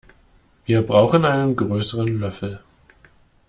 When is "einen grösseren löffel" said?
1.25-2.59